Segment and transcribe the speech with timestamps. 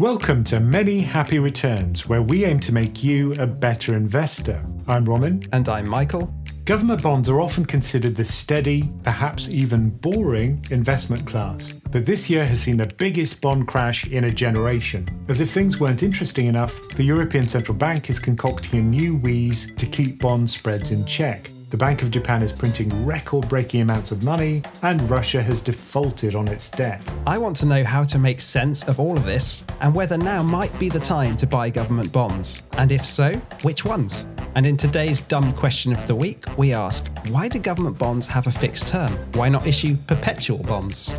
[0.00, 4.64] Welcome to Many Happy Returns, where we aim to make you a better investor.
[4.88, 5.42] I'm Roman.
[5.52, 6.34] And I'm Michael.
[6.64, 11.74] Government bonds are often considered the steady, perhaps even boring investment class.
[11.90, 15.06] But this year has seen the biggest bond crash in a generation.
[15.28, 19.70] As if things weren't interesting enough, the European Central Bank is concocting a new wheeze
[19.72, 21.50] to keep bond spreads in check.
[21.70, 26.34] The Bank of Japan is printing record breaking amounts of money, and Russia has defaulted
[26.34, 27.00] on its debt.
[27.28, 30.42] I want to know how to make sense of all of this and whether now
[30.42, 32.64] might be the time to buy government bonds.
[32.72, 34.26] And if so, which ones?
[34.56, 38.48] And in today's dumb question of the week, we ask why do government bonds have
[38.48, 39.12] a fixed term?
[39.34, 41.12] Why not issue perpetual bonds?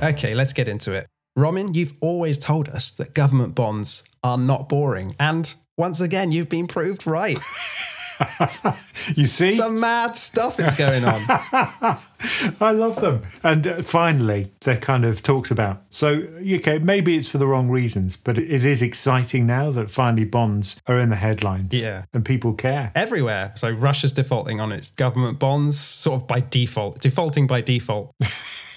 [0.00, 1.08] Okay, let's get into it.
[1.34, 5.16] Roman, you've always told us that government bonds are not boring.
[5.18, 7.40] And once again, you've been proved right.
[9.16, 9.52] you see?
[9.52, 11.22] Some mad stuff is going on.
[12.60, 13.22] I love them.
[13.42, 15.82] And uh, finally, they're kind of talks about.
[15.90, 20.24] So, okay, maybe it's for the wrong reasons, but it is exciting now that finally
[20.24, 21.74] bonds are in the headlines.
[21.74, 22.04] Yeah.
[22.12, 22.92] And people care.
[22.94, 23.52] Everywhere.
[23.56, 28.14] So, Russia's defaulting on its government bonds, sort of by default, defaulting by default.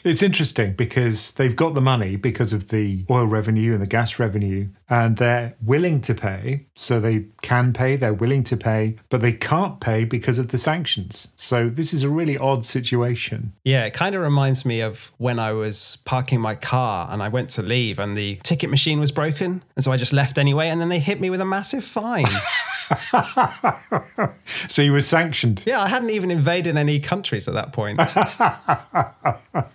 [0.05, 4.19] It's interesting because they've got the money because of the oil revenue and the gas
[4.19, 6.67] revenue, and they're willing to pay.
[6.75, 10.59] So they can pay, they're willing to pay, but they can't pay because of the
[10.59, 11.29] sanctions.
[11.35, 13.53] So this is a really odd situation.
[13.63, 17.29] Yeah, it kind of reminds me of when I was parking my car and I
[17.29, 19.63] went to leave and the ticket machine was broken.
[19.75, 22.27] And so I just left anyway, and then they hit me with a massive fine.
[24.67, 25.63] so you were sanctioned.
[25.65, 27.99] Yeah, I hadn't even invaded any countries at that point.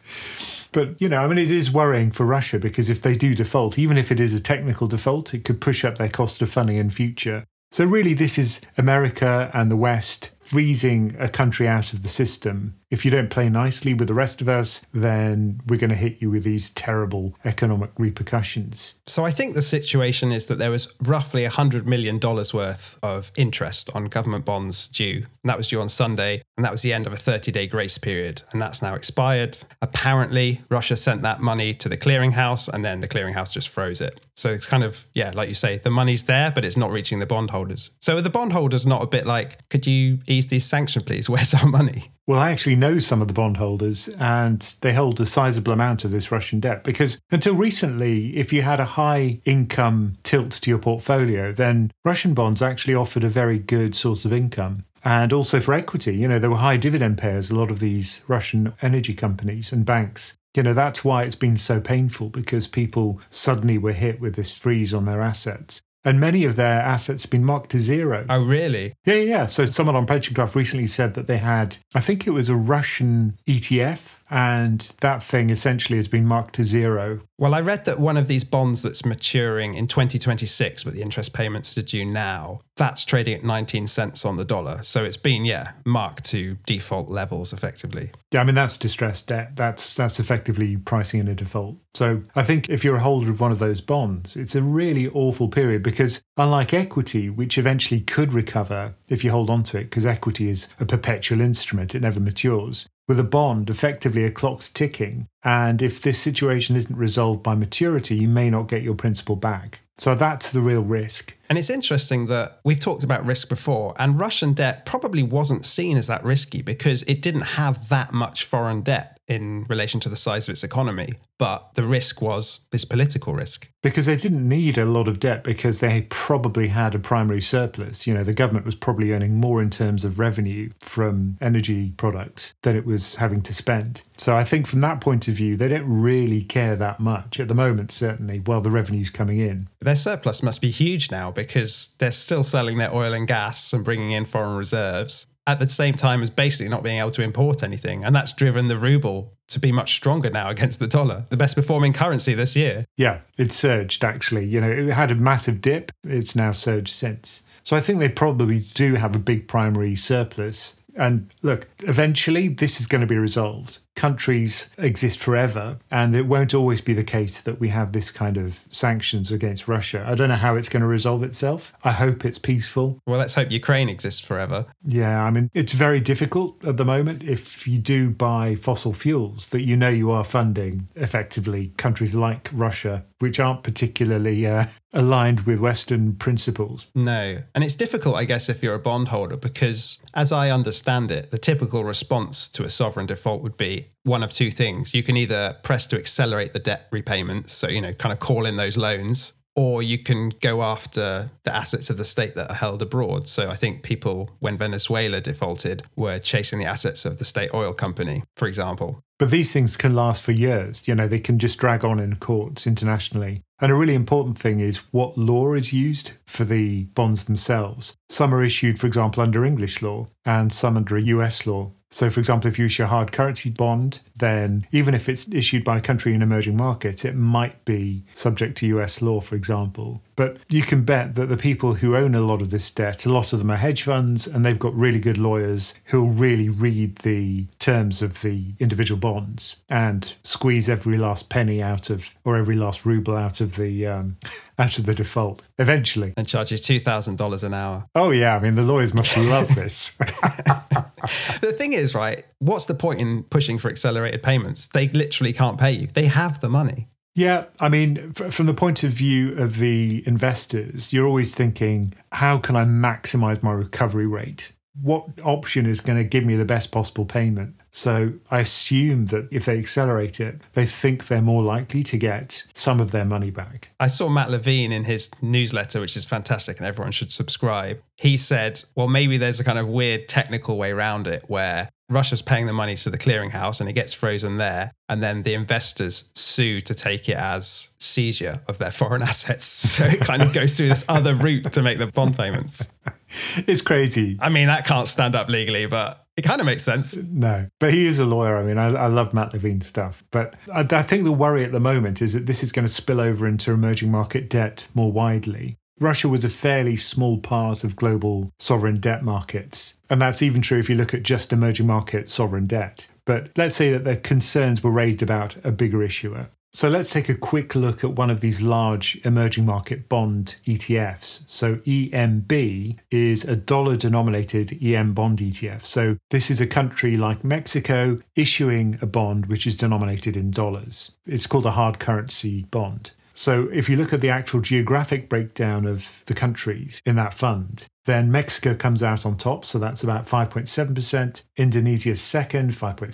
[0.72, 3.78] But, you know, I mean, it is worrying for Russia because if they do default,
[3.78, 6.76] even if it is a technical default, it could push up their cost of funding
[6.76, 7.44] in future.
[7.72, 12.74] So, really, this is America and the West freezing a country out of the system.
[12.90, 16.20] If you don't play nicely with the rest of us, then we're going to hit
[16.20, 18.94] you with these terrible economic repercussions.
[19.06, 23.90] So I think the situation is that there was roughly $100 million worth of interest
[23.94, 25.18] on government bonds due.
[25.18, 26.42] And that was due on Sunday.
[26.56, 28.42] And that was the end of a 30 day grace period.
[28.50, 29.58] And that's now expired.
[29.82, 34.20] Apparently, Russia sent that money to the clearinghouse and then the clearinghouse just froze it.
[34.34, 37.18] So it's kind of, yeah, like you say, the money's there, but it's not reaching
[37.20, 37.90] the bondholders.
[38.00, 41.28] So the bondholders not a bit like, could you these sanctions, please?
[41.30, 42.12] Where's our money?
[42.26, 46.10] Well, I actually know some of the bondholders, and they hold a sizable amount of
[46.10, 50.78] this Russian debt because until recently, if you had a high income tilt to your
[50.78, 54.84] portfolio, then Russian bonds actually offered a very good source of income.
[55.02, 58.22] And also for equity, you know, there were high dividend payers, a lot of these
[58.28, 60.36] Russian energy companies and banks.
[60.54, 64.56] You know, that's why it's been so painful because people suddenly were hit with this
[64.56, 68.24] freeze on their assets and many of their assets have been marked to zero.
[68.28, 68.94] Oh, really?
[69.04, 69.46] Yeah, yeah.
[69.46, 73.38] So someone on PensionCraft recently said that they had, I think it was a Russian
[73.46, 77.20] ETF and that thing essentially has been marked to zero.
[77.38, 81.32] Well, I read that one of these bonds that's maturing in 2026, but the interest
[81.32, 84.82] payments are due now, that's trading at 19 cents on the dollar.
[84.82, 88.10] So it's been, yeah, marked to default levels effectively.
[88.32, 89.56] Yeah, I mean that's distressed debt.
[89.56, 91.76] That's that's effectively pricing in a default.
[91.94, 95.08] So I think if you're a holder of one of those bonds, it's a really
[95.08, 99.84] awful period because unlike equity, which eventually could recover if you hold on to it,
[99.84, 104.68] because equity is a perpetual instrument, it never matures with a bond, effectively a clock's
[104.68, 105.26] ticking.
[105.42, 109.80] And if this situation isn't resolved by maturity, you may not get your principal back.
[110.00, 111.34] So that's the real risk.
[111.50, 115.98] And it's interesting that we've talked about risk before, and Russian debt probably wasn't seen
[115.98, 120.16] as that risky because it didn't have that much foreign debt in relation to the
[120.16, 121.14] size of its economy.
[121.38, 123.68] But the risk was this political risk.
[123.82, 128.06] Because they didn't need a lot of debt because they probably had a primary surplus.
[128.06, 132.54] You know, the government was probably earning more in terms of revenue from energy products
[132.62, 134.02] than it was having to spend.
[134.18, 137.48] So I think from that point of view, they don't really care that much at
[137.48, 139.68] the moment, certainly, while the revenue's coming in.
[139.90, 143.84] Their surplus must be huge now because they're still selling their oil and gas and
[143.84, 147.64] bringing in foreign reserves at the same time as basically not being able to import
[147.64, 148.04] anything.
[148.04, 151.56] And that's driven the ruble to be much stronger now against the dollar, the best
[151.56, 152.84] performing currency this year.
[152.96, 154.46] Yeah, it surged actually.
[154.46, 157.42] You know, it had a massive dip, it's now surged since.
[157.64, 160.76] So I think they probably do have a big primary surplus.
[160.94, 166.54] And look, eventually this is going to be resolved countries exist forever, and it won't
[166.54, 170.02] always be the case that we have this kind of sanctions against Russia.
[170.08, 171.74] I don't know how it's going to resolve itself.
[171.84, 172.98] I hope it's peaceful.
[173.06, 174.64] Well, let's hope Ukraine exists forever.
[174.82, 179.50] Yeah, I mean, it's very difficult at the moment if you do buy fossil fuels
[179.50, 185.40] that you know you are funding effectively countries like Russia, which aren't particularly uh, aligned
[185.40, 186.86] with Western principles.
[186.94, 187.38] No.
[187.54, 191.38] And it's difficult, I guess, if you're a bondholder, because as I understand it, the
[191.38, 194.94] typical response to a sovereign default would be one of two things.
[194.94, 198.46] You can either press to accelerate the debt repayments, so, you know, kind of call
[198.46, 202.54] in those loans, or you can go after the assets of the state that are
[202.54, 203.26] held abroad.
[203.26, 207.72] So I think people, when Venezuela defaulted, were chasing the assets of the state oil
[207.72, 209.02] company, for example.
[209.18, 210.82] But these things can last for years.
[210.86, 213.42] You know, they can just drag on in courts internationally.
[213.60, 217.96] And a really important thing is what law is used for the bonds themselves.
[218.08, 221.72] Some are issued, for example, under English law and some under a US law.
[221.90, 225.64] So, for example, if you issue a hard currency bond, then even if it's issued
[225.64, 230.00] by a country in emerging market, it might be subject to US law, for example.
[230.14, 233.12] But you can bet that the people who own a lot of this debt, a
[233.12, 236.96] lot of them are hedge funds, and they've got really good lawyers who'll really read
[236.98, 242.54] the terms of the individual bonds and squeeze every last penny out of, or every
[242.56, 244.16] last ruble out of the um,
[244.58, 246.12] out of the default eventually.
[246.16, 247.86] And charges two thousand dollars an hour.
[247.94, 249.96] Oh yeah, I mean the lawyers must love this.
[251.40, 252.24] the thing is, right?
[252.38, 254.68] What's the point in pushing for accelerated payments?
[254.68, 255.86] They literally can't pay you.
[255.86, 256.88] They have the money.
[257.14, 262.38] Yeah, I mean, from the point of view of the investors, you're always thinking, how
[262.38, 264.52] can I maximize my recovery rate?
[264.80, 267.56] What option is going to give me the best possible payment?
[267.72, 272.44] So I assume that if they accelerate it, they think they're more likely to get
[272.54, 273.70] some of their money back.
[273.78, 277.80] I saw Matt Levine in his newsletter, which is fantastic and everyone should subscribe.
[277.96, 282.22] He said, well, maybe there's a kind of weird technical way around it where Russia's
[282.22, 284.72] paying the money to the clearinghouse and it gets frozen there.
[284.88, 289.44] And then the investors sue to take it as seizure of their foreign assets.
[289.44, 292.68] So it kind of goes through this other route to make the bond payments.
[293.46, 294.18] It's crazy.
[294.20, 296.96] I mean, that can't stand up legally, but it kind of makes sense.
[296.96, 298.36] No, but he is a lawyer.
[298.36, 300.04] I mean, I, I love Matt Levine's stuff.
[300.10, 302.72] But I, I think the worry at the moment is that this is going to
[302.72, 305.56] spill over into emerging market debt more widely.
[305.80, 309.78] Russia was a fairly small part of global sovereign debt markets.
[309.88, 312.86] And that's even true if you look at just emerging market sovereign debt.
[313.06, 316.28] But let's say that the concerns were raised about a bigger issuer.
[316.52, 321.22] So let's take a quick look at one of these large emerging market bond ETFs.
[321.28, 325.60] So EMB is a dollar denominated EM bond ETF.
[325.60, 330.90] So this is a country like Mexico issuing a bond which is denominated in dollars.
[331.06, 332.90] It's called a hard currency bond.
[333.12, 337.66] So if you look at the actual geographic breakdown of the countries in that fund,
[337.86, 341.22] then Mexico comes out on top, so that's about 5.7%.
[341.36, 342.92] Indonesia second, 5.3%.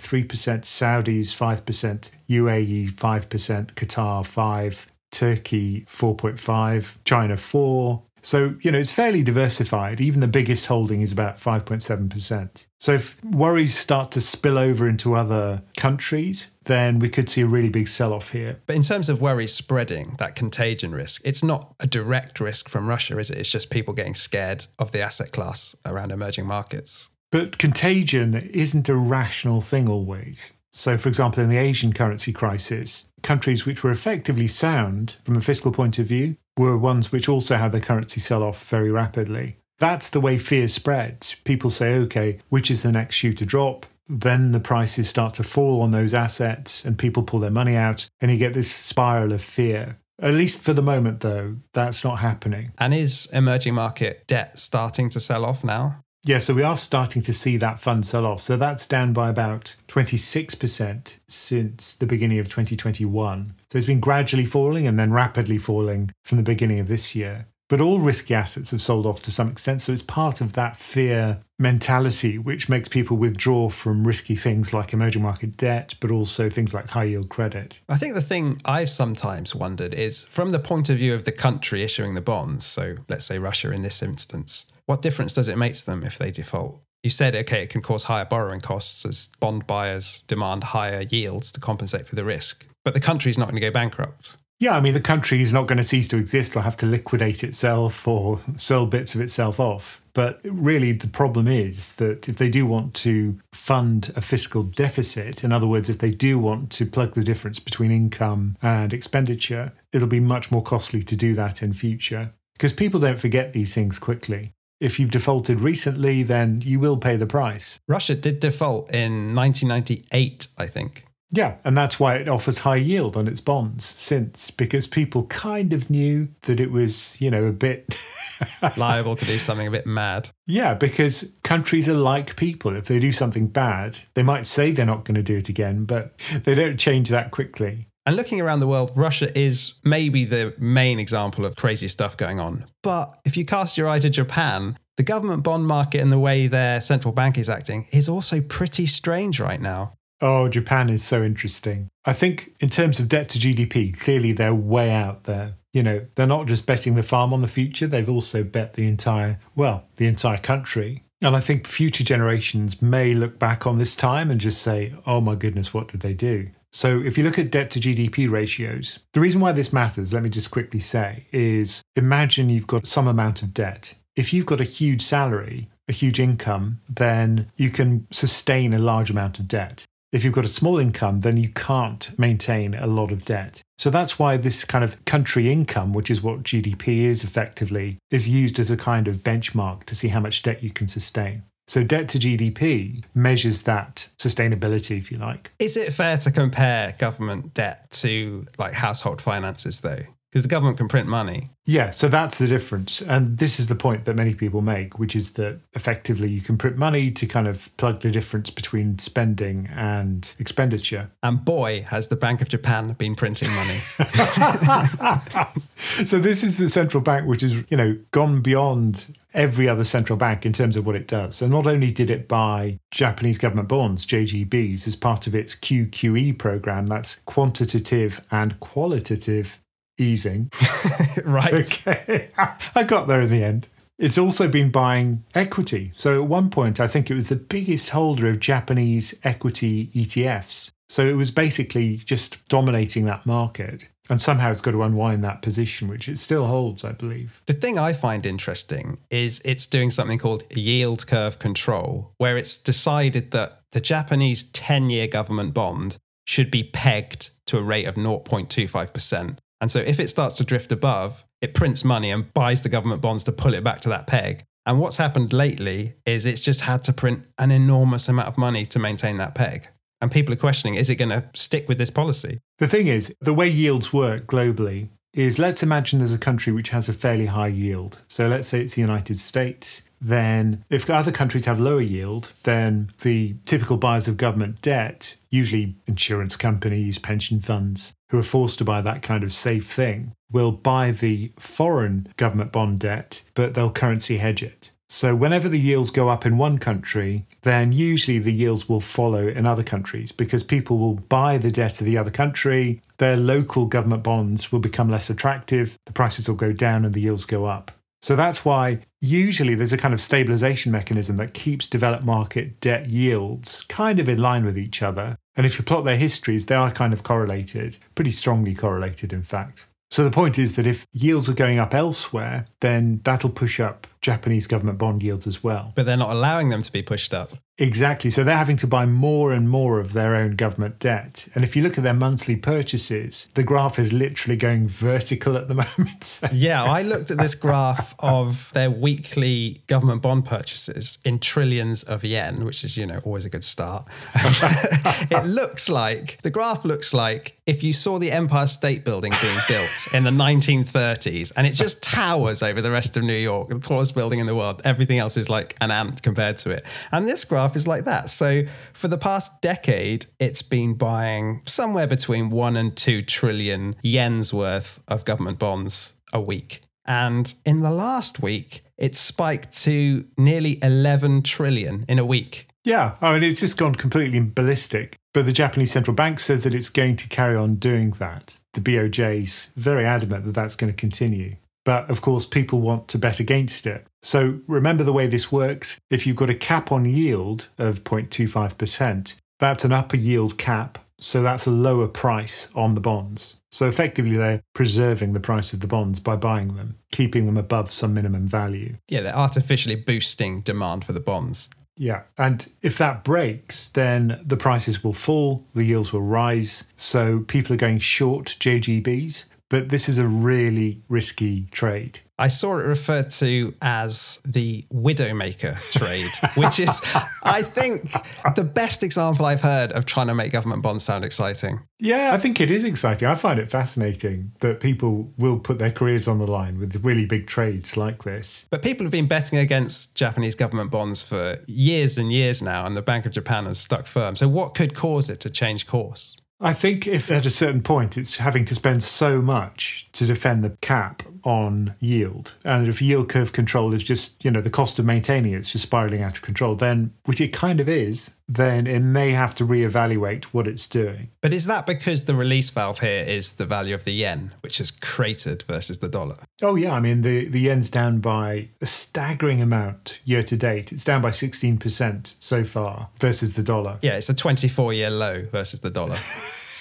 [0.63, 2.09] Saudis 5%.
[2.29, 3.73] UAE 5%.
[3.73, 4.87] Qatar 5.
[5.11, 6.95] Turkey 4.5.
[7.03, 8.03] China 4.
[8.27, 10.01] So, you know, it's fairly diversified.
[10.01, 12.65] Even the biggest holding is about 5.7%.
[12.77, 17.47] So, if worries start to spill over into other countries, then we could see a
[17.47, 18.59] really big sell off here.
[18.65, 22.89] But in terms of worries spreading, that contagion risk, it's not a direct risk from
[22.89, 23.37] Russia, is it?
[23.37, 27.07] It's just people getting scared of the asset class around emerging markets.
[27.31, 30.51] But contagion isn't a rational thing always.
[30.73, 35.41] So, for example, in the Asian currency crisis, countries which were effectively sound from a
[35.41, 39.57] fiscal point of view were ones which also had their currency sell off very rapidly.
[39.79, 41.35] That's the way fear spreads.
[41.43, 43.85] People say, okay, which is the next shoe to drop?
[44.09, 48.09] Then the prices start to fall on those assets and people pull their money out,
[48.21, 49.97] and you get this spiral of fear.
[50.19, 52.71] At least for the moment, though, that's not happening.
[52.79, 56.03] And is emerging market debt starting to sell off now?
[56.27, 58.41] Yeah, so we are starting to see that fund sell off.
[58.41, 63.53] So that's down by about 26% since the beginning of 2021.
[63.71, 67.47] So it's been gradually falling and then rapidly falling from the beginning of this year.
[67.69, 69.81] But all risky assets have sold off to some extent.
[69.81, 74.91] So it's part of that fear mentality which makes people withdraw from risky things like
[74.91, 77.79] emerging market debt, but also things like high yield credit.
[77.87, 81.31] I think the thing I've sometimes wondered is from the point of view of the
[81.31, 85.57] country issuing the bonds, so let's say Russia in this instance, what difference does it
[85.57, 86.81] make to them if they default?
[87.03, 91.51] You said, okay, it can cause higher borrowing costs as bond buyers demand higher yields
[91.51, 92.65] to compensate for the risk.
[92.83, 94.35] But the country's not going to go bankrupt.
[94.59, 96.87] Yeah, I mean, the country is not going to cease to exist or have to
[96.87, 100.01] liquidate itself or sell bits of itself off.
[100.13, 105.43] But really, the problem is that if they do want to fund a fiscal deficit,
[105.43, 109.73] in other words, if they do want to plug the difference between income and expenditure,
[109.93, 112.31] it'll be much more costly to do that in future.
[112.53, 114.53] Because people don't forget these things quickly.
[114.79, 117.79] If you've defaulted recently, then you will pay the price.
[117.87, 121.03] Russia did default in 1998, I think.
[121.29, 125.73] Yeah, and that's why it offers high yield on its bonds since, because people kind
[125.73, 127.97] of knew that it was, you know, a bit
[128.77, 130.29] liable to do something a bit mad.
[130.45, 132.75] Yeah, because countries are like people.
[132.75, 135.83] If they do something bad, they might say they're not going to do it again,
[135.85, 137.87] but they don't change that quickly.
[138.07, 142.39] And looking around the world, Russia is maybe the main example of crazy stuff going
[142.39, 142.65] on.
[142.81, 146.47] But if you cast your eye to Japan, the government bond market and the way
[146.47, 149.91] their central bank is acting is also pretty strange right now.
[150.21, 151.89] Oh, Japan is so interesting.
[152.05, 155.55] I think in terms of debt to GDP, clearly they're way out there.
[155.73, 158.87] You know, they're not just betting the farm on the future, they've also bet the
[158.87, 161.03] entire, well, the entire country.
[161.21, 165.19] And I think future generations may look back on this time and just say, oh
[165.19, 166.51] my goodness, what did they do?
[166.77, 170.21] So if you look at debt to GDP ratios, the reason why this matters, let
[170.21, 173.95] me just quickly say, is imagine you've got some amount of debt.
[174.15, 179.09] If you've got a huge salary, a huge income, then you can sustain a large
[179.09, 179.85] amount of debt.
[180.11, 183.59] If you've got a small income, then you can't maintain a lot of debt.
[183.79, 188.29] So that's why this kind of country income, which is what GDP is effectively, is
[188.29, 191.41] used as a kind of benchmark to see how much debt you can sustain.
[191.67, 195.51] So debt to GDP measures that sustainability, if you like.
[195.59, 200.03] Is it fair to compare government debt to like household finances though?
[200.37, 201.49] because the government can print money.
[201.65, 203.01] Yeah, so that's the difference.
[203.01, 206.57] And this is the point that many people make, which is that effectively you can
[206.57, 211.09] print money to kind of plug the difference between spending and expenditure.
[211.23, 213.79] And boy, has the Bank of Japan been printing money.
[216.05, 219.07] so this is the central bank which has, you know, gone beyond
[219.37, 221.35] every other central bank in terms of what it does.
[221.35, 226.37] So not only did it buy Japanese government bonds, JGBs, as part of its QQE
[226.37, 229.61] program, that's quantitative and qualitative
[229.99, 230.51] easing.
[231.23, 231.53] right.
[231.53, 232.31] Okay.
[232.75, 233.69] I got there in the end.
[233.99, 235.91] It's also been buying equity.
[235.93, 240.71] So at one point, I think it was the biggest holder of Japanese equity ETFs.
[240.89, 243.87] So it was basically just dominating that market.
[244.09, 247.41] And somehow it's got to unwind that position, which it still holds, I believe.
[247.45, 252.57] The thing I find interesting is it's doing something called yield curve control, where it's
[252.57, 257.95] decided that the Japanese 10 year government bond should be pegged to a rate of
[257.95, 259.37] 0.25%.
[259.59, 263.01] And so if it starts to drift above, it prints money and buys the government
[263.01, 264.43] bonds to pull it back to that peg.
[264.65, 268.65] And what's happened lately is it's just had to print an enormous amount of money
[268.67, 269.69] to maintain that peg.
[270.01, 272.39] And people are questioning is it going to stick with this policy?
[272.59, 276.69] The thing is, the way yields work globally is let's imagine there's a country which
[276.69, 277.99] has a fairly high yield.
[278.07, 279.81] So let's say it's the United States.
[279.99, 285.75] Then, if other countries have lower yield, then the typical buyers of government debt, usually
[285.87, 290.51] insurance companies, pension funds, who are forced to buy that kind of safe thing, will
[290.51, 294.71] buy the foreign government bond debt, but they'll currency hedge it.
[294.89, 299.27] So, whenever the yields go up in one country, then usually the yields will follow
[299.27, 302.81] in other countries because people will buy the debt of the other country.
[302.97, 307.01] Their local government bonds will become less attractive, the prices will go down, and the
[307.01, 307.71] yields go up.
[308.01, 312.87] So, that's why usually there's a kind of stabilization mechanism that keeps developed market debt
[312.87, 315.17] yields kind of in line with each other.
[315.35, 319.23] And if you plot their histories, they are kind of correlated, pretty strongly correlated, in
[319.23, 319.65] fact.
[319.89, 323.87] So the point is that if yields are going up elsewhere, then that'll push up
[324.01, 325.73] Japanese government bond yields as well.
[325.75, 327.31] But they're not allowing them to be pushed up.
[327.59, 328.11] Exactly.
[328.11, 331.27] So they're having to buy more and more of their own government debt.
[331.33, 335.47] And if you look at their monthly purchases, the graph is literally going vertical at
[335.47, 336.19] the moment.
[336.31, 342.03] yeah, I looked at this graph of their weekly government bond purchases in trillions of
[342.03, 343.87] yen, which is, you know, always a good start.
[344.15, 349.39] it looks like the graph looks like if you saw the Empire State Building being
[349.47, 353.49] built in the 1930s and it just towers over the rest of New York,
[353.87, 354.61] tallest building in the world.
[354.65, 356.65] Everything else is like an ant compared to it.
[356.91, 358.09] And this graph is like that.
[358.09, 364.33] So for the past decade, it's been buying somewhere between one and two trillion yen's
[364.33, 366.61] worth of government bonds a week.
[366.85, 372.47] And in the last week, it spiked to nearly 11 trillion in a week.
[372.63, 374.97] Yeah, I mean, it's just gone completely ballistic.
[375.13, 378.37] But the Japanese central bank says that it's going to carry on doing that.
[378.53, 381.35] The BOJ's very adamant that that's going to continue.
[381.67, 383.85] But of course, people want to bet against it.
[384.01, 385.77] So remember the way this works.
[385.89, 390.77] If you've got a cap on yield of 0.25%, that's an upper yield cap.
[390.97, 393.35] So that's a lower price on the bonds.
[393.51, 397.69] So effectively, they're preserving the price of the bonds by buying them, keeping them above
[397.69, 398.77] some minimum value.
[398.87, 401.49] Yeah, they're artificially boosting demand for the bonds.
[401.75, 402.03] Yeah.
[402.17, 406.63] And if that breaks, then the prices will fall, the yields will rise.
[406.77, 412.01] So people are going short JGBs but this is a really risky trade.
[412.19, 416.81] I saw it referred to as the Widowmaker trade, which is,
[417.21, 417.93] I think,
[418.35, 421.59] the best example I've heard of trying to make government bonds sound exciting.
[421.79, 423.07] Yeah, I think it is exciting.
[423.07, 427.05] I find it fascinating that people will put their careers on the line with really
[427.05, 428.47] big trades like this.
[428.49, 432.75] But people have been betting against Japanese government bonds for years and years now, and
[432.75, 434.15] the Bank of Japan has stuck firm.
[434.15, 436.17] So, what could cause it to change course?
[436.39, 440.43] I think if at a certain point it's having to spend so much to defend
[440.43, 442.33] the cap on yield.
[442.45, 445.63] And if yield curve control is just, you know, the cost of maintaining it's just
[445.63, 449.45] spiraling out of control, then, which it kind of is, then it may have to
[449.45, 451.09] reevaluate what it's doing.
[451.19, 454.59] But is that because the release valve here is the value of the yen, which
[454.59, 456.15] has cratered versus the dollar?
[456.41, 456.71] Oh, yeah.
[456.71, 460.71] I mean, the, the yen's down by a staggering amount year to date.
[460.71, 463.79] It's down by 16% so far versus the dollar.
[463.81, 465.97] Yeah, it's a 24 year low versus the dollar.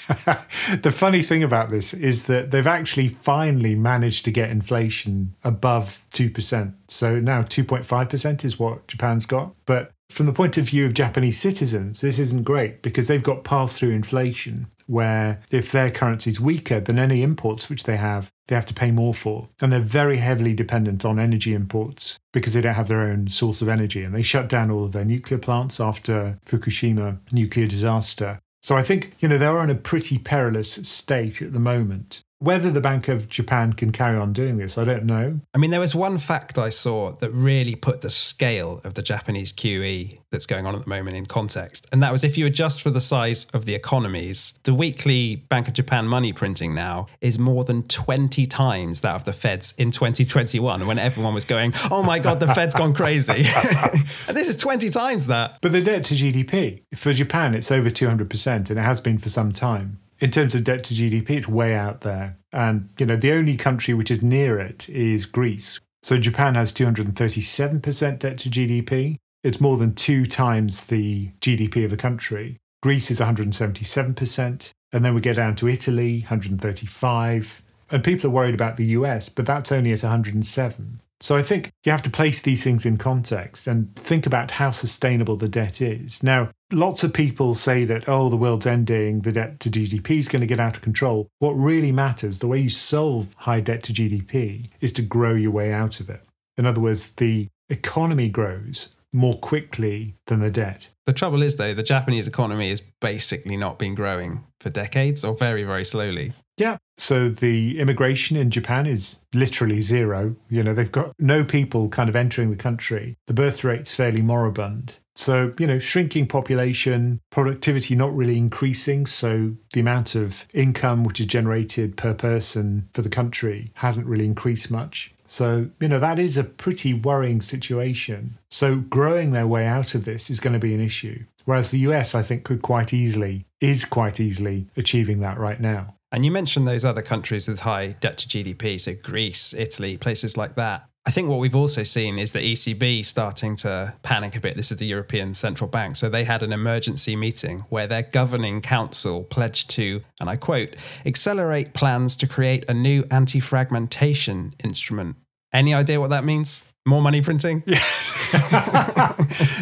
[0.83, 6.07] the funny thing about this is that they've actually finally managed to get inflation above
[6.15, 6.75] 2%.
[6.89, 9.55] So now 2.5% is what Japan's got.
[9.67, 13.45] But from the point of view of Japanese citizens, this isn't great because they've got
[13.45, 18.31] pass through inflation where if their currency is weaker than any imports which they have,
[18.47, 19.49] they have to pay more for.
[19.61, 23.61] And they're very heavily dependent on energy imports because they don't have their own source
[23.61, 24.05] of energy.
[24.05, 28.39] And they shut down all of their nuclear plants after Fukushima nuclear disaster.
[28.67, 32.25] So I think, you know, they're in a pretty perilous state at the moment.
[32.39, 35.41] Whether the Bank of Japan can carry on doing this, I don't know.
[35.55, 39.01] I mean, there was one fact I saw that really put the scale of the
[39.01, 41.87] Japanese QE that's going on at the moment in context.
[41.93, 45.67] And that was if you adjust for the size of the economies, the weekly Bank
[45.67, 49.91] of Japan money printing now is more than 20 times that of the Fed's in
[49.91, 53.33] 2021 when everyone was going, oh my God, the Fed's gone crazy.
[54.29, 55.57] and this is 20 times that.
[55.63, 59.31] But the debt to GDP, for Japan, it's over 200%, and it has been for
[59.31, 62.39] some time in terms of debt to GDP, it's way out there.
[62.53, 65.81] And, you know, the only country which is near it is Greece.
[66.03, 69.17] So Japan has 237% debt to GDP.
[69.43, 72.57] It's more than two times the GDP of the country.
[72.83, 74.71] Greece is 177%.
[74.93, 77.63] And then we get down to Italy, 135.
[77.91, 81.01] And people are worried about the US, but that's only at 107.
[81.21, 84.71] So I think you have to place these things in context and think about how
[84.71, 86.23] sustainable the debt is.
[86.23, 90.29] Now, lots of people say that, oh, the world's ending, the debt to GDP is
[90.29, 91.29] going to get out of control.
[91.39, 95.53] What really matters, the way you solve high debt to GDP, is to grow your
[95.53, 96.23] way out of it.
[96.59, 100.89] In other words, the economy grows more quickly than the debt.
[101.07, 105.37] The trouble is, though, the Japanese economy has basically not been growing for decades or
[105.37, 106.33] very, very slowly.
[106.57, 106.79] Yeah.
[106.97, 110.37] So the immigration in Japan is literally zero.
[110.49, 113.17] You know, they've got no people kind of entering the country.
[113.27, 114.99] The birth rate's fairly moribund.
[115.15, 119.07] So, you know, shrinking population, productivity not really increasing.
[119.07, 124.27] So the amount of income which is generated per person for the country hasn't really
[124.27, 125.15] increased much.
[125.27, 128.39] So, you know, that is a pretty worrying situation.
[128.51, 131.25] So, growing their way out of this is going to be an issue.
[131.45, 135.95] Whereas the US, I think, could quite easily, is quite easily achieving that right now.
[136.13, 140.37] And you mentioned those other countries with high debt to GDP, so Greece, Italy, places
[140.37, 140.89] like that.
[141.07, 144.57] I think what we've also seen is the ECB starting to panic a bit.
[144.57, 145.95] This is the European Central Bank.
[145.97, 150.75] So they had an emergency meeting where their governing council pledged to, and I quote,
[151.07, 155.15] accelerate plans to create a new anti fragmentation instrument.
[155.53, 156.65] Any idea what that means?
[156.87, 157.63] More money printing?
[157.67, 158.13] Yes.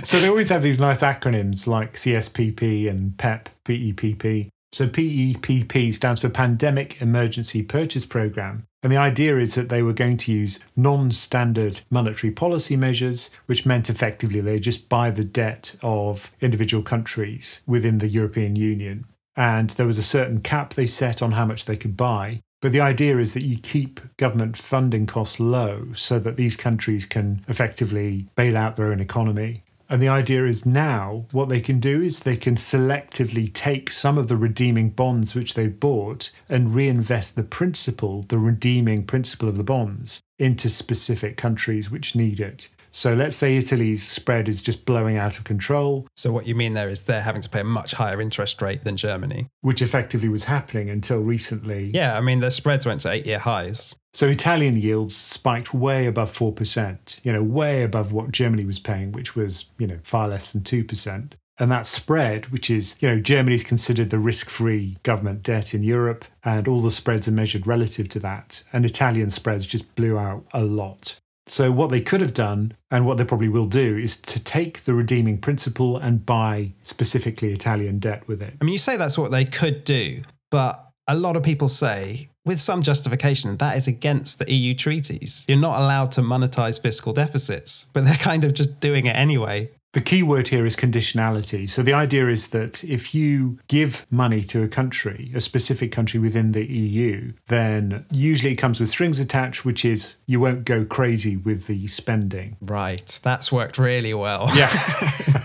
[0.09, 4.48] so they always have these nice acronyms like CSPP and PEP, PEPP.
[4.72, 8.66] So PEPP stands for Pandemic Emergency Purchase Program.
[8.85, 13.31] And the idea is that they were going to use non standard monetary policy measures,
[13.47, 19.07] which meant effectively they just buy the debt of individual countries within the European Union.
[19.37, 22.42] And there was a certain cap they set on how much they could buy.
[22.61, 27.07] But the idea is that you keep government funding costs low so that these countries
[27.07, 29.63] can effectively bail out their own economy.
[29.88, 34.16] And the idea is now what they can do is they can selectively take some
[34.16, 39.57] of the redeeming bonds which they've bought and reinvest the principal, the redeeming principal of
[39.57, 42.68] the bonds, into specific countries which need it.
[42.90, 46.07] So let's say Italy's spread is just blowing out of control.
[46.16, 48.85] So what you mean there is they're having to pay a much higher interest rate
[48.85, 51.90] than Germany, which effectively was happening until recently.
[51.92, 53.97] Yeah, I mean the spreads went to 8-year highs.
[54.14, 59.11] So Italian yields spiked way above 4%, you know, way above what Germany was paying,
[59.11, 61.33] which was, you know, far less than 2%.
[61.59, 65.74] And that spread, which is, you know, Germany is considered the risk free government debt
[65.74, 68.62] in Europe, and all the spreads are measured relative to that.
[68.72, 71.18] And Italian spreads just blew out a lot.
[71.46, 74.85] So, what they could have done, and what they probably will do, is to take
[74.85, 78.55] the redeeming principal and buy specifically Italian debt with it.
[78.61, 82.31] I mean, you say that's what they could do, but a lot of people say,
[82.44, 85.44] with some justification, that is against the EU treaties.
[85.48, 89.70] You're not allowed to monetize fiscal deficits, but they're kind of just doing it anyway.
[89.94, 91.70] The key word here is conditionality.
[91.70, 96.18] So the idea is that if you give money to a country, a specific country
[96.18, 100.85] within the EU, then usually it comes with strings attached, which is you won't go
[100.85, 102.57] crazy with the spending.
[102.61, 103.20] Right.
[103.22, 104.50] That's worked really well.
[104.57, 104.72] Yeah.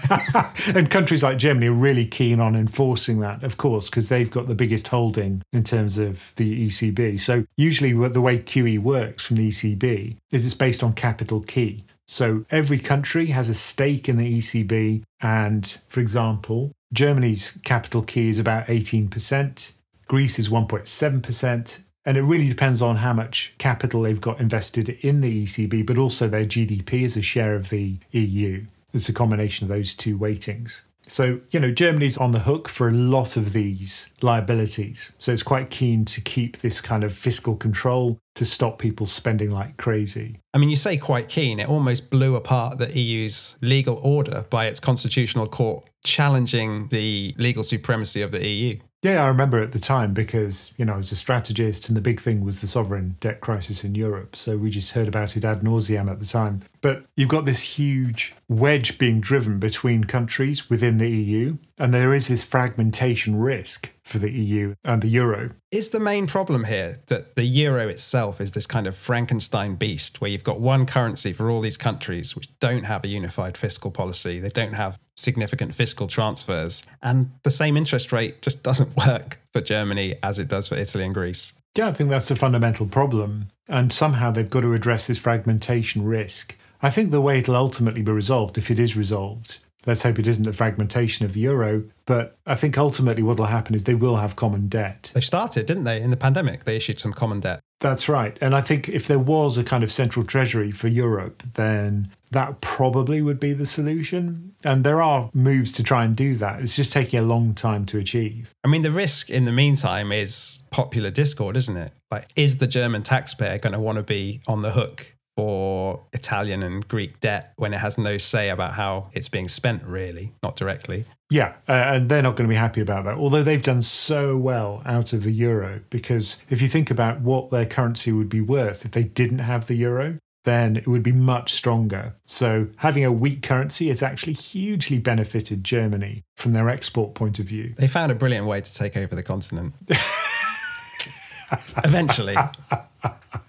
[0.75, 4.47] and countries like Germany are really keen on enforcing that, of course, because they've got
[4.47, 7.19] the biggest holding in terms of the ECB.
[7.19, 11.83] So usually the way QE works from the ECB is it's based on capital key.
[12.11, 15.03] So every country has a stake in the ECB.
[15.21, 19.73] And for example, Germany's capital key is about 18%,
[20.07, 21.77] Greece is 1.7%.
[22.05, 25.99] And it really depends on how much capital they've got invested in the ECB, but
[25.99, 28.65] also their GDP as a share of the EU.
[28.91, 30.81] It's a combination of those two weightings.
[31.09, 35.11] So, you know, Germany's on the hook for a lot of these liabilities.
[35.19, 39.51] So it's quite keen to keep this kind of fiscal control to stop people spending
[39.51, 40.39] like crazy.
[40.53, 41.59] I mean, you say quite keen.
[41.59, 47.63] It almost blew apart the EU's legal order by its constitutional court challenging the legal
[47.63, 48.79] supremacy of the EU.
[49.01, 52.01] Yeah, I remember at the time because, you know, I was a strategist and the
[52.01, 54.35] big thing was the sovereign debt crisis in Europe.
[54.35, 56.63] So we just heard about it ad nauseam at the time.
[56.81, 62.13] But you've got this huge wedge being driven between countries within the EU, and there
[62.13, 65.51] is this fragmentation risk for the EU and the euro.
[65.71, 70.19] Is the main problem here that the euro itself is this kind of Frankenstein beast
[70.19, 73.91] where you've got one currency for all these countries which don't have a unified fiscal
[73.91, 79.39] policy, they don't have significant fiscal transfers, and the same interest rate just doesn't work
[79.53, 81.53] for Germany as it does for Italy and Greece?
[81.77, 83.49] Yeah, I think that's a fundamental problem.
[83.67, 86.57] And somehow they've got to address this fragmentation risk.
[86.81, 90.27] I think the way it'll ultimately be resolved, if it is resolved, Let's hope it
[90.27, 91.83] isn't the fragmentation of the euro.
[92.05, 95.11] But I think ultimately what will happen is they will have common debt.
[95.13, 96.01] They started, didn't they?
[96.01, 97.61] In the pandemic, they issued some common debt.
[97.79, 98.37] That's right.
[98.41, 102.59] And I think if there was a kind of central treasury for Europe, then that
[102.59, 104.53] probably would be the solution.
[104.65, 106.61] And there are moves to try and do that.
[106.61, 108.53] It's just taking a long time to achieve.
[108.65, 111.93] I mean, the risk in the meantime is popular discord, isn't it?
[112.11, 116.63] Like, is the German taxpayer going to want to be on the hook for Italian
[116.63, 120.57] and Greek debt when it has no say about how it's being spent, really, not
[120.57, 121.05] directly.
[121.29, 123.13] Yeah, uh, and they're not going to be happy about that.
[123.13, 127.51] Although they've done so well out of the euro, because if you think about what
[127.51, 131.13] their currency would be worth if they didn't have the euro, then it would be
[131.13, 132.15] much stronger.
[132.25, 137.45] So having a weak currency has actually hugely benefited Germany from their export point of
[137.45, 137.75] view.
[137.77, 139.73] They found a brilliant way to take over the continent.
[141.85, 142.35] Eventually.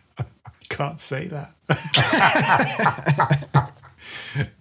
[0.71, 1.55] Can't say that.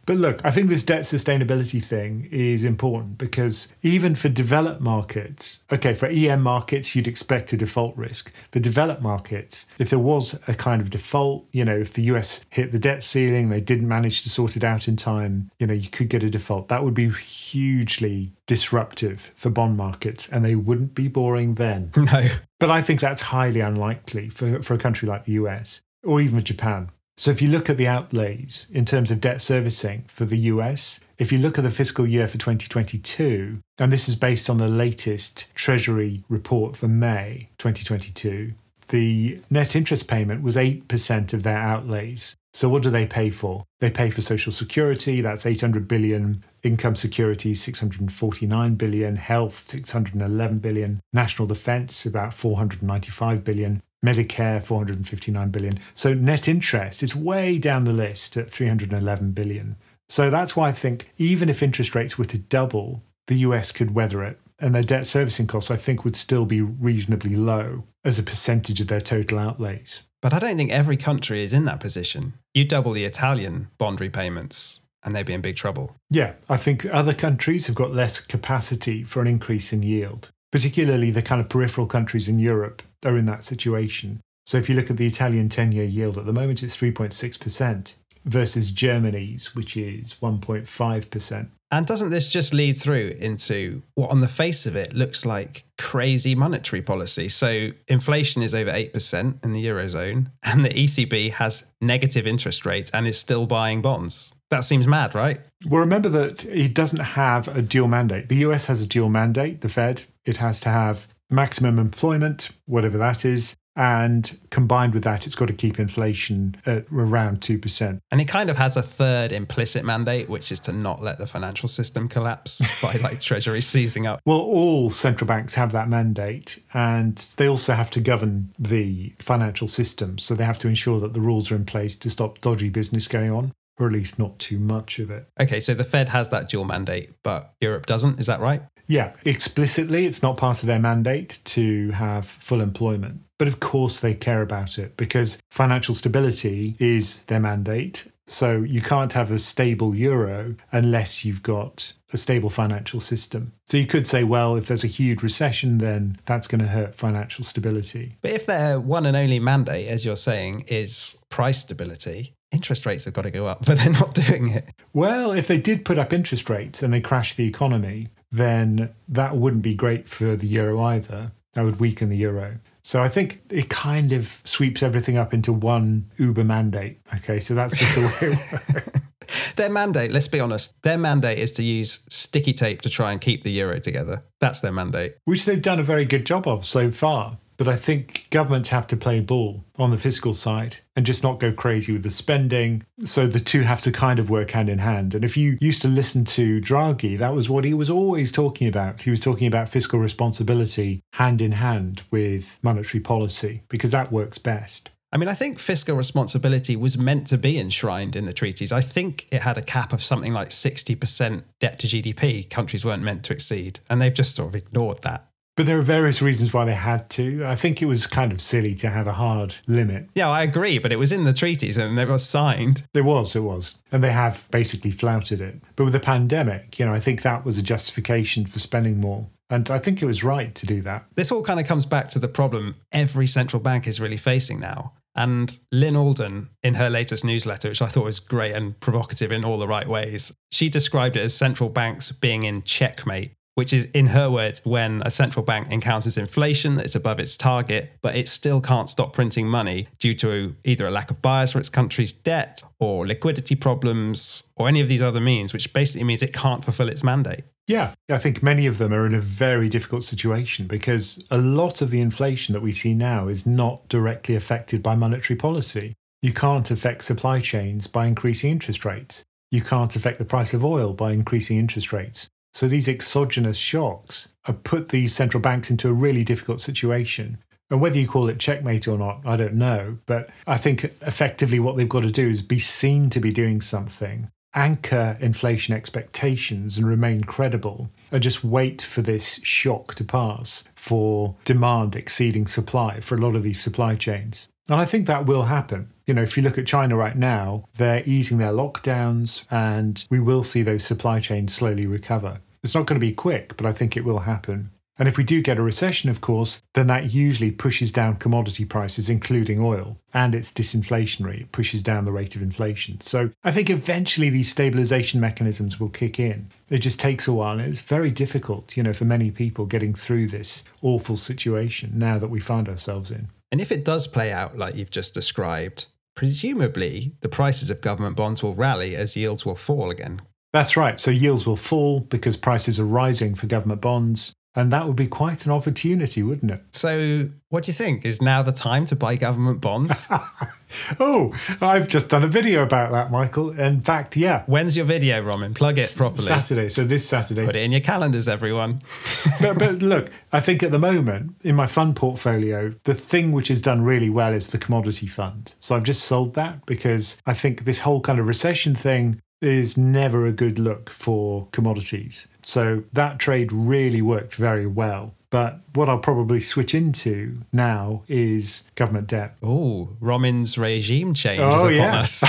[0.05, 5.61] but look, I think this debt sustainability thing is important because even for developed markets,
[5.71, 8.31] okay, for EM markets, you'd expect a default risk.
[8.51, 12.41] For developed markets, if there was a kind of default, you know, if the US
[12.49, 15.73] hit the debt ceiling, they didn't manage to sort it out in time, you know,
[15.73, 16.67] you could get a default.
[16.69, 21.91] That would be hugely disruptive for bond markets and they wouldn't be boring then.
[22.09, 22.27] No.
[22.59, 26.43] But I think that's highly unlikely for, for a country like the US or even
[26.43, 26.89] Japan.
[27.17, 31.01] So if you look at the outlays in terms of debt servicing for the US,
[31.17, 34.69] if you look at the fiscal year for 2022, and this is based on the
[34.69, 38.53] latest Treasury report for May 2022,
[38.87, 42.35] the net interest payment was 8% of their outlays.
[42.53, 43.65] So what do they pay for?
[43.79, 51.01] They pay for social security, that's 800 billion, income security 649 billion, health 611 billion,
[51.13, 55.79] national defense about 495 billion, Medicare 459 billion.
[55.93, 59.75] So net interest is way down the list at 311 billion.
[60.07, 63.93] So that's why I think even if interest rates were to double, the US could
[63.93, 64.39] weather it.
[64.61, 68.81] And their debt servicing costs, I think, would still be reasonably low as a percentage
[68.81, 70.03] of their total outlays.
[70.21, 72.33] But I don't think every country is in that position.
[72.53, 75.95] You double the Italian bond repayments, and they'd be in big trouble.
[76.09, 81.11] Yeah, I think other countries have got less capacity for an increase in yield particularly
[81.11, 84.21] the kind of peripheral countries in Europe are in that situation.
[84.45, 87.93] So if you look at the Italian 10 year yield at the moment, it's 3.6%
[88.25, 91.49] versus Germany's, which is 1.5%.
[91.71, 95.65] And doesn't this just lead through into what, on the face of it, looks like
[95.77, 97.29] crazy monetary policy?
[97.29, 102.89] So, inflation is over 8% in the Eurozone, and the ECB has negative interest rates
[102.91, 104.31] and is still buying bonds.
[104.49, 105.39] That seems mad, right?
[105.67, 108.29] Well, remember that it doesn't have a dual mandate.
[108.29, 110.03] The US has a dual mandate, the Fed.
[110.25, 113.55] It has to have maximum employment, whatever that is.
[113.75, 117.99] And combined with that, it's got to keep inflation at around 2%.
[118.11, 121.25] And it kind of has a third implicit mandate, which is to not let the
[121.25, 124.19] financial system collapse by like Treasury seizing up.
[124.25, 129.69] Well, all central banks have that mandate, and they also have to govern the financial
[129.69, 130.17] system.
[130.17, 133.07] So they have to ensure that the rules are in place to stop dodgy business
[133.07, 133.53] going on.
[133.79, 135.25] or at least not too much of it.
[135.39, 138.19] Okay, so the Fed has that dual mandate, but Europe doesn't.
[138.19, 138.61] Is that right?
[138.89, 143.21] Yeah, explicitly, it's not part of their mandate to have full employment.
[143.37, 148.11] But of course, they care about it because financial stability is their mandate.
[148.25, 153.53] So you can't have a stable euro unless you've got a stable financial system.
[153.67, 156.95] So you could say, well, if there's a huge recession, then that's going to hurt
[156.95, 158.17] financial stability.
[158.21, 163.05] But if their one and only mandate, as you're saying, is price stability, interest rates
[163.05, 164.69] have got to go up, but they're not doing it.
[164.93, 169.35] Well, if they did put up interest rates and they crash the economy, then that
[169.35, 171.31] wouldn't be great for the euro either.
[171.53, 172.59] That would weaken the euro.
[172.83, 176.99] So I think it kind of sweeps everything up into one Uber mandate.
[177.15, 178.99] Okay, so that's just the way it works.
[179.55, 183.19] their mandate, let's be honest, their mandate is to use sticky tape to try and
[183.19, 184.23] keep the euro together.
[184.39, 185.17] That's their mandate.
[185.25, 187.37] Which they've done a very good job of so far.
[187.59, 191.41] But I think governments have to play ball on the fiscal side and just not
[191.41, 192.85] go crazy with the spending.
[193.03, 195.13] So the two have to kind of work hand in hand.
[195.13, 198.69] And if you used to listen to Draghi, that was what he was always talking
[198.69, 199.01] about.
[199.01, 204.37] He was talking about fiscal responsibility hand in hand with monetary policy because that works
[204.37, 204.91] best.
[205.11, 208.71] I mean, I think fiscal responsibility was meant to be enshrined in the treaties.
[208.71, 213.03] I think it had a cap of something like 60% debt to GDP countries weren't
[213.03, 213.79] meant to exceed.
[213.89, 215.28] And they've just sort of ignored that.
[215.59, 217.43] But there are various reasons why they had to.
[217.45, 220.07] I think it was kind of silly to have a hard limit.
[220.15, 222.83] Yeah, I agree, but it was in the treaties and it was signed.
[222.93, 223.75] It was, it was.
[223.91, 225.59] And they have basically flouted it.
[225.75, 229.27] But with the pandemic, you know, I think that was a justification for spending more.
[229.49, 231.07] And I think it was right to do that.
[231.15, 234.61] This all kind of comes back to the problem every central bank is really facing
[234.61, 234.93] now.
[235.13, 239.43] And Lyn Alden, in her latest newsletter, which I thought was great and provocative in
[239.43, 243.89] all the right ways, she described it as central banks being in checkmate which is,
[243.93, 248.15] in her words, when a central bank encounters inflation that is above its target, but
[248.15, 251.67] it still can't stop printing money due to either a lack of buyers for its
[251.67, 256.31] country's debt or liquidity problems or any of these other means, which basically means it
[256.31, 257.43] can't fulfill its mandate.
[257.67, 261.81] Yeah, I think many of them are in a very difficult situation because a lot
[261.81, 265.95] of the inflation that we see now is not directly affected by monetary policy.
[266.21, 269.25] You can't affect supply chains by increasing interest rates.
[269.51, 272.29] You can't affect the price of oil by increasing interest rates.
[272.53, 277.37] So these exogenous shocks have put these central banks into a really difficult situation.
[277.69, 279.99] And whether you call it checkmate or not, I don't know.
[280.07, 283.61] But I think effectively what they've got to do is be seen to be doing
[283.61, 290.63] something, anchor inflation expectations and remain credible, and just wait for this shock to pass
[290.75, 294.47] for demand exceeding supply for a lot of these supply chains.
[294.67, 295.91] And I think that will happen.
[296.09, 300.19] You know, if you look at China right now, they're easing their lockdowns and we
[300.19, 302.39] will see those supply chains slowly recover.
[302.63, 304.71] It's not going to be quick, but I think it will happen.
[304.97, 308.65] And if we do get a recession, of course, then that usually pushes down commodity
[308.65, 311.41] prices, including oil, and it's disinflationary.
[311.41, 312.99] It pushes down the rate of inflation.
[313.01, 316.49] So I think eventually these stabilization mechanisms will kick in.
[316.69, 319.93] It just takes a while, and it's very difficult, you know, for many people getting
[319.93, 323.27] through this awful situation now that we find ourselves in.
[323.51, 325.85] And if it does play out like you've just described,
[326.19, 330.21] presumably the prices of government bonds will rally as yields will fall again.
[330.51, 330.99] That's right.
[330.99, 334.33] So yields will fall because prices are rising for government bonds.
[334.55, 336.61] And that would be quite an opportunity, wouldn't it?
[336.71, 338.03] So, what do you think?
[338.03, 340.07] Is now the time to buy government bonds?
[340.99, 343.51] oh, I've just done a video about that, Michael.
[343.51, 344.43] In fact, yeah.
[344.47, 345.53] When's your video, Roman?
[345.53, 346.27] Plug it properly.
[346.27, 346.67] Saturday.
[346.69, 347.45] So, this Saturday.
[347.45, 348.79] Put it in your calendars, everyone.
[349.41, 353.49] but, but look, I think at the moment in my fund portfolio, the thing which
[353.49, 355.53] has done really well is the commodity fund.
[355.59, 359.77] So, I've just sold that because I think this whole kind of recession thing is
[359.77, 362.27] never a good look for commodities.
[362.41, 365.13] So that trade really worked very well.
[365.31, 369.35] But what I'll probably switch into now is government debt.
[369.43, 371.99] Oh, Roman's regime change oh, is upon yeah.
[371.99, 372.23] us.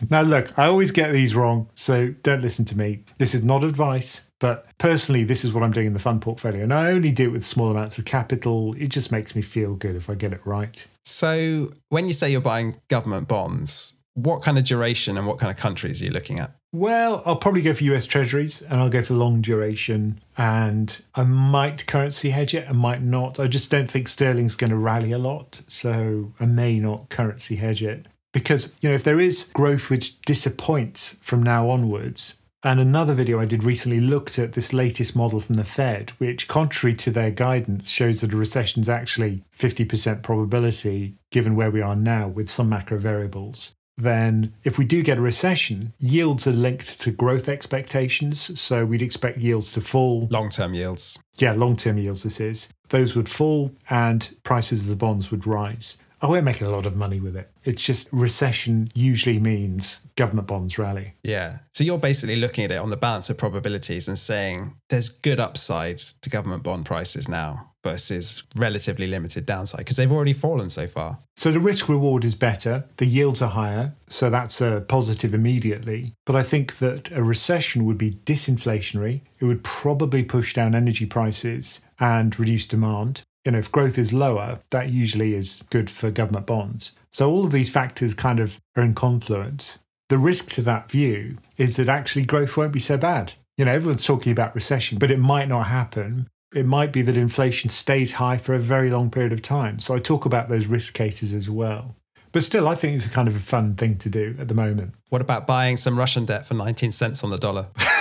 [0.10, 3.02] now, look, I always get these wrong, so don't listen to me.
[3.18, 6.62] This is not advice, but personally, this is what I'm doing in the fund portfolio.
[6.62, 8.74] And I only do it with small amounts of capital.
[8.78, 10.86] It just makes me feel good if I get it right.
[11.04, 15.50] So, when you say you're buying government bonds, what kind of duration and what kind
[15.50, 16.52] of countries are you looking at?
[16.72, 20.20] Well, I'll probably go for US Treasuries and I'll go for long duration.
[20.36, 23.38] And I might currency hedge it, I might not.
[23.38, 25.62] I just don't think sterling's going to rally a lot.
[25.68, 28.06] So I may not currency hedge it.
[28.32, 33.38] Because, you know, if there is growth which disappoints from now onwards, and another video
[33.38, 37.30] I did recently looked at this latest model from the Fed, which, contrary to their
[37.30, 42.48] guidance, shows that a recession is actually 50% probability given where we are now with
[42.48, 47.48] some macro variables then if we do get a recession, yields are linked to growth
[47.48, 48.58] expectations.
[48.60, 50.28] So we'd expect yields to fall.
[50.30, 51.18] Long term yields.
[51.36, 52.68] Yeah, long term yields, this is.
[52.88, 55.96] Those would fall and prices of the bonds would rise.
[56.24, 57.50] I won't make a lot of money with it.
[57.64, 61.12] It's just recession usually means government bonds rally.
[61.22, 61.58] Yeah.
[61.72, 65.38] So you're basically looking at it on the balance of probabilities and saying there's good
[65.38, 70.86] upside to government bond prices now versus relatively limited downside because they've already fallen so
[70.86, 71.18] far.
[71.36, 76.14] So the risk reward is better, the yields are higher, so that's a positive immediately.
[76.24, 79.20] But I think that a recession would be disinflationary.
[79.40, 83.24] It would probably push down energy prices and reduce demand.
[83.44, 86.92] You know, if growth is lower, that usually is good for government bonds.
[87.12, 89.78] So all of these factors kind of are in confluence.
[90.08, 93.34] The risk to that view is that actually growth won't be so bad.
[93.56, 97.16] You know, everyone's talking about recession, but it might not happen it might be that
[97.16, 99.80] inflation stays high for a very long period of time.
[99.80, 101.96] So I talk about those risk cases as well.
[102.30, 104.54] But still, I think it's a kind of a fun thing to do at the
[104.54, 104.94] moment.
[105.08, 107.66] What about buying some Russian debt for 19 cents on the dollar?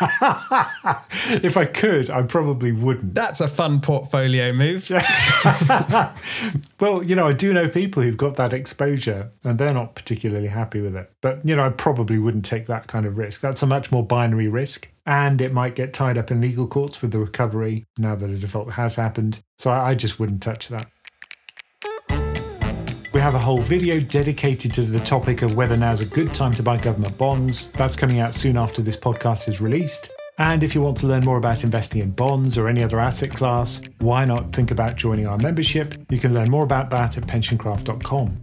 [1.42, 3.14] if I could, I probably wouldn't.
[3.14, 4.88] That's a fun portfolio move.
[6.80, 10.48] well, you know, I do know people who've got that exposure and they're not particularly
[10.48, 11.12] happy with it.
[11.20, 13.42] But, you know, I probably wouldn't take that kind of risk.
[13.42, 14.88] That's a much more binary risk.
[15.04, 18.36] And it might get tied up in legal courts with the recovery now that a
[18.36, 19.40] default has happened.
[19.58, 20.88] So I just wouldn't touch that.
[23.20, 26.54] We have a whole video dedicated to the topic of whether now's a good time
[26.54, 27.70] to buy government bonds.
[27.72, 30.10] That's coming out soon after this podcast is released.
[30.38, 33.28] And if you want to learn more about investing in bonds or any other asset
[33.28, 35.96] class, why not think about joining our membership?
[36.08, 38.40] You can learn more about that at pensioncraft.com.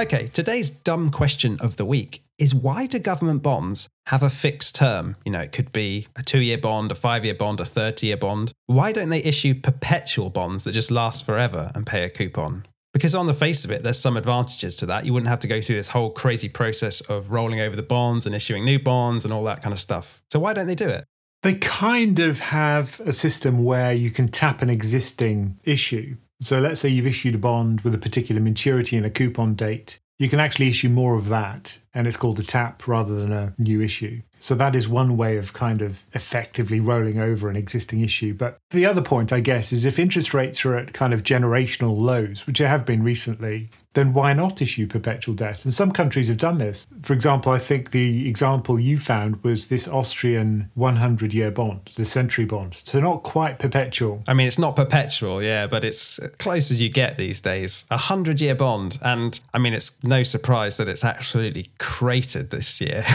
[0.00, 4.74] Okay, today's dumb question of the week is why do government bonds have a fixed
[4.74, 5.14] term?
[5.24, 8.08] You know, it could be a two year bond, a five year bond, a 30
[8.08, 8.52] year bond.
[8.66, 12.66] Why don't they issue perpetual bonds that just last forever and pay a coupon?
[12.92, 15.06] Because on the face of it, there's some advantages to that.
[15.06, 18.26] You wouldn't have to go through this whole crazy process of rolling over the bonds
[18.26, 20.22] and issuing new bonds and all that kind of stuff.
[20.30, 21.04] So why don't they do it?
[21.42, 26.16] They kind of have a system where you can tap an existing issue.
[26.40, 29.98] So let's say you've issued a bond with a particular maturity and a coupon date.
[30.18, 33.54] You can actually issue more of that, and it's called a tap rather than a
[33.58, 34.22] new issue.
[34.38, 38.34] So that is one way of kind of effectively rolling over an existing issue.
[38.34, 41.96] But the other point, I guess, is if interest rates are at kind of generational
[41.96, 45.64] lows, which they have been recently, then why not issue perpetual debt?
[45.64, 46.86] And some countries have done this.
[47.02, 52.04] For example, I think the example you found was this Austrian 100 year bond, the
[52.04, 52.80] century bond.
[52.84, 54.22] So not quite perpetual.
[54.26, 57.84] I mean, it's not perpetual, yeah, but it's close as you get these days.
[57.90, 58.98] A 100 year bond.
[59.02, 63.04] And I mean, it's no surprise that it's absolutely cratered this year.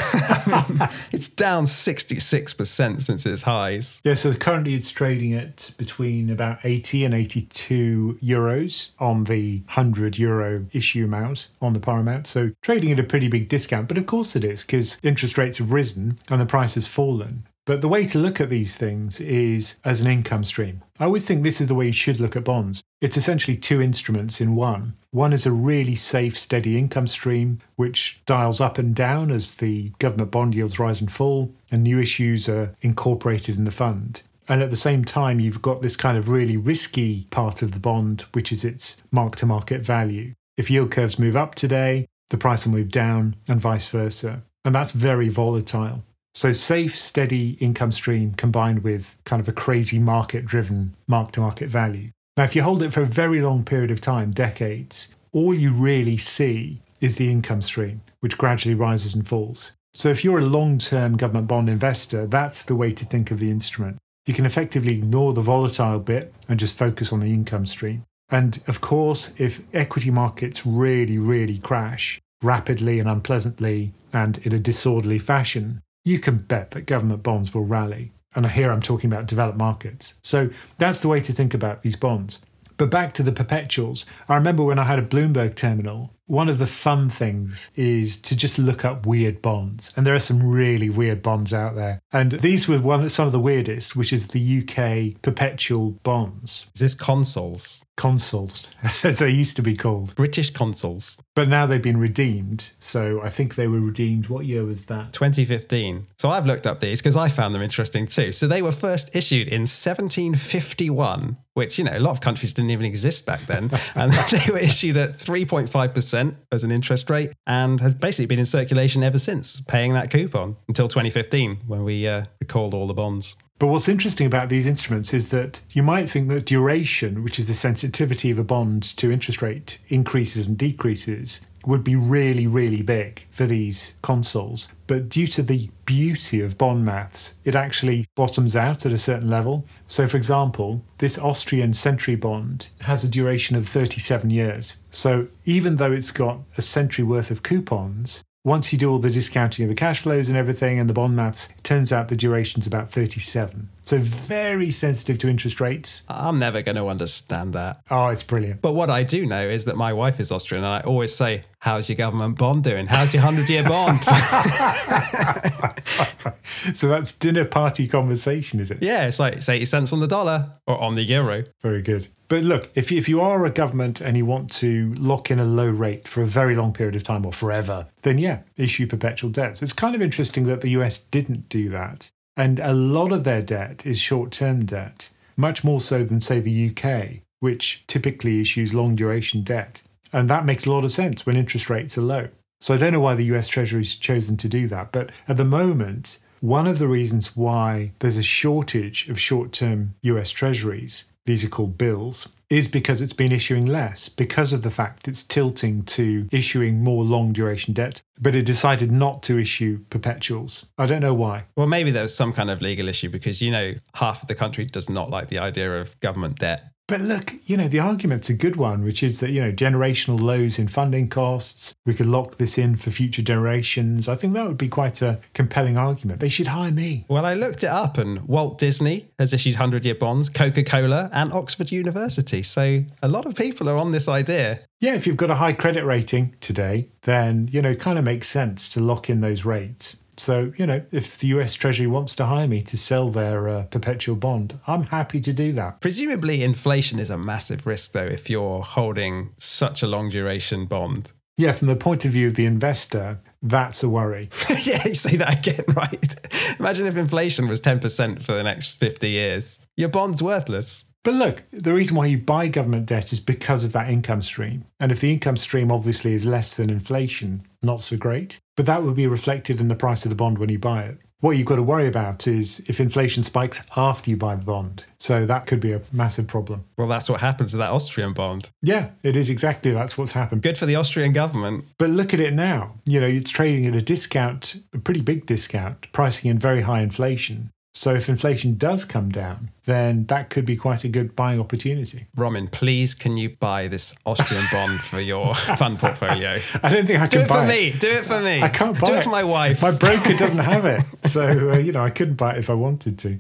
[1.12, 4.02] it's down 66% since its highs.
[4.04, 10.18] Yeah, so currently it's trading at between about 80 and 82 euros on the 100
[10.18, 12.28] euro issue amount on the par amount.
[12.28, 13.88] So trading at a pretty big discount.
[13.88, 17.48] But of course it is because interest rates have risen and the price has fallen.
[17.68, 20.84] But the way to look at these things is as an income stream.
[21.02, 22.82] I always think this is the way you should look at bonds.
[23.02, 24.94] It's essentially two instruments in one.
[25.12, 29.90] One is a really safe, steady income stream, which dials up and down as the
[30.00, 34.22] government bond yields rise and fall, and new issues are incorporated in the fund.
[34.48, 37.82] And at the same time, you've got this kind of really risky part of the
[37.82, 40.34] bond, which is its mark to market value.
[40.58, 44.44] If yield curves move up today, the price will move down and vice versa.
[44.66, 46.04] And that's very volatile.
[46.34, 51.42] So, safe, steady income stream combined with kind of a crazy market driven mark to
[51.42, 52.10] market value.
[52.36, 55.72] Now, if you hold it for a very long period of time, decades, all you
[55.72, 59.74] really see is the income stream, which gradually rises and falls.
[59.94, 63.40] So, if you're a long term government bond investor, that's the way to think of
[63.40, 63.98] the instrument.
[64.26, 68.04] You can effectively ignore the volatile bit and just focus on the income stream.
[68.30, 74.60] And of course, if equity markets really, really crash rapidly and unpleasantly and in a
[74.60, 78.12] disorderly fashion, you can bet that government bonds will rally.
[78.36, 80.14] And here I'm talking about developed markets.
[80.24, 82.40] So that's the way to think about these bonds.
[82.78, 84.06] But back to the perpetuals.
[84.30, 88.36] I remember when I had a Bloomberg terminal, one of the fun things is to
[88.36, 89.92] just look up weird bonds.
[89.96, 92.00] And there are some really weird bonds out there.
[92.12, 96.68] And these were one some of the weirdest, which is the UK perpetual bonds.
[96.76, 97.82] Is this consols?
[97.96, 98.70] Consols,
[99.04, 100.14] as they used to be called.
[100.16, 101.18] British consols.
[101.36, 102.72] But now they've been redeemed.
[102.80, 104.28] So I think they were redeemed.
[104.28, 105.14] What year was that?
[105.14, 106.08] 2015.
[106.20, 108.32] So I've looked up these because I found them interesting too.
[108.32, 112.70] So they were first issued in 1751, which, you know, a lot of countries didn't
[112.70, 113.72] even exist back then.
[113.96, 118.46] and they were issued at 3.5% as an interest rate and have basically been in
[118.46, 123.36] circulation ever since, paying that coupon until 2015 when we uh, recalled all the bonds.
[123.58, 127.48] But what's interesting about these instruments is that you might think that duration, which is
[127.48, 132.82] the sensitivity of a bond to interest rate increases and decreases, would be really, really
[132.82, 134.70] big for these consols.
[134.88, 139.30] But due to the beauty of bond maths, it actually bottoms out at a certain
[139.30, 139.66] level.
[139.86, 144.76] So, for example, this Austrian century bond has a duration of 37 years.
[144.92, 149.10] So, even though it's got a century worth of coupons, once you do all the
[149.10, 152.16] discounting of the cash flows and everything and the bond maths, it turns out the
[152.16, 153.68] duration's about 37.
[153.88, 156.04] So very sensitive to interest rates.
[156.10, 157.80] I'm never going to understand that.
[157.90, 158.62] Oh, it's brilliant.
[158.62, 161.46] But what I do know is that my wife is Austrian and I always say,
[161.60, 162.86] How's your government bond doing?
[162.86, 164.04] How's your 100 year bond?
[166.76, 168.80] so that's dinner party conversation, is it?
[168.82, 171.46] Yeah, it's like it's 80 cents on the dollar or on the euro.
[171.62, 172.10] Very good.
[172.28, 175.46] But look, if if you are a government and you want to lock in a
[175.46, 179.32] low rate for a very long period of time or forever, then yeah, issue perpetual
[179.32, 179.64] debts.
[179.64, 182.12] It's kind of interesting that the US didn't do that.
[182.38, 186.40] And a lot of their debt is short term debt, much more so than, say,
[186.40, 189.82] the UK, which typically issues long duration debt.
[190.14, 192.28] And that makes a lot of sense when interest rates are low.
[192.62, 194.92] So I don't know why the US Treasury's chosen to do that.
[194.92, 199.96] But at the moment, one of the reasons why there's a shortage of short term
[200.04, 204.72] US Treasuries, these are called bills, is because it's been issuing less because of the
[204.72, 209.80] fact it's tilting to issuing more long duration debt, but it decided not to issue
[209.90, 210.66] perpetuals.
[210.78, 211.46] I don't know why.
[211.56, 214.36] Well, maybe there was some kind of legal issue because, you know, half of the
[214.36, 216.72] country does not like the idea of government debt.
[216.88, 220.22] But look, you know, the argument's a good one, which is that, you know, generational
[220.22, 224.08] lows in funding costs, we could lock this in for future generations.
[224.08, 226.22] I think that would be quite a compelling argument.
[226.22, 227.06] They should hire me.
[227.10, 231.10] Well, I looked it up and Walt Disney has issued 100 year bonds, Coca Cola,
[231.12, 232.42] and Oxford University.
[232.42, 234.62] So a lot of people are on this idea.
[234.80, 238.06] Yeah, if you've got a high credit rating today, then, you know, it kind of
[238.06, 239.98] makes sense to lock in those rates.
[240.18, 243.64] So, you know, if the US Treasury wants to hire me to sell their uh,
[243.64, 245.80] perpetual bond, I'm happy to do that.
[245.82, 251.12] Presumably, inflation is a massive risk, though, if you're holding such a long duration bond.
[251.38, 254.30] Yeah, from the point of view of the investor, that's a worry.
[254.64, 256.30] yeah, you say that again, right?
[256.60, 259.60] Imagine if inflation was 10% for the next 50 years.
[259.76, 260.84] Your bond's worthless.
[261.08, 264.66] But look, the reason why you buy government debt is because of that income stream.
[264.78, 268.40] And if the income stream obviously is less than inflation, not so great.
[268.58, 270.98] But that would be reflected in the price of the bond when you buy it.
[271.22, 274.84] What you've got to worry about is if inflation spikes after you buy the bond.
[275.00, 276.66] So that could be a massive problem.
[276.78, 278.50] Well, that's what happened to that Austrian bond.
[278.62, 280.42] Yeah, it is exactly that's what's happened.
[280.42, 281.64] Good for the Austrian government.
[281.78, 282.74] But look at it now.
[282.84, 286.82] You know, it's trading at a discount, a pretty big discount, pricing in very high
[286.82, 287.50] inflation.
[287.74, 292.08] So if inflation does come down, then that could be quite a good buying opportunity.
[292.16, 296.40] Roman, please can you buy this Austrian bond for your fund portfolio?
[296.64, 297.48] I don't think I can Do it for it.
[297.48, 297.72] me.
[297.78, 298.42] Do it for me.
[298.42, 298.92] I can't buy it.
[298.92, 299.00] Do it.
[299.00, 299.62] it for my wife.
[299.62, 300.82] My broker doesn't have it.
[301.08, 303.18] So, uh, you know, I couldn't buy it if I wanted to.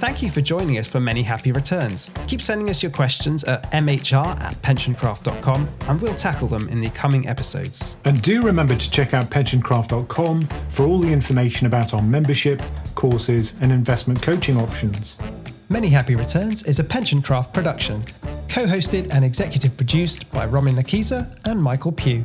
[0.00, 2.08] Thank you for joining us for many happy returns.
[2.26, 6.88] Keep sending us your questions at mhr at pensioncraft.com and we'll tackle them in the
[6.88, 7.96] coming episodes.
[8.06, 12.62] And do remember to check out pensioncraft.com for all the information about our membership,
[12.94, 15.16] courses, and investment coaching options.
[15.68, 18.02] Many Happy Returns is a Pensioncraft production,
[18.48, 22.24] co hosted and executive produced by Ramin Nakisa and Michael Pugh.